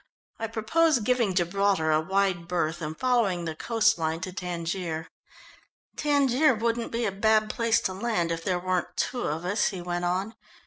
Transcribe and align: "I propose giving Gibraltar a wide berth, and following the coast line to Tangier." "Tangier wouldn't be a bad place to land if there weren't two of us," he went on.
"I 0.39 0.47
propose 0.47 0.97
giving 0.97 1.35
Gibraltar 1.35 1.91
a 1.91 2.01
wide 2.01 2.47
berth, 2.47 2.81
and 2.81 2.97
following 2.97 3.45
the 3.45 3.53
coast 3.53 3.99
line 3.99 4.19
to 4.21 4.33
Tangier." 4.33 5.07
"Tangier 5.95 6.55
wouldn't 6.55 6.91
be 6.91 7.05
a 7.05 7.11
bad 7.11 7.51
place 7.51 7.79
to 7.81 7.93
land 7.93 8.31
if 8.31 8.43
there 8.43 8.57
weren't 8.57 8.97
two 8.97 9.21
of 9.27 9.45
us," 9.45 9.67
he 9.67 9.79
went 9.79 10.05
on. 10.05 10.33